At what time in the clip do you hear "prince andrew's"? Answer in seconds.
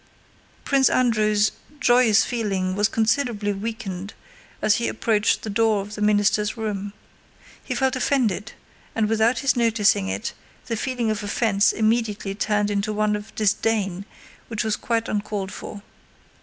0.65-1.51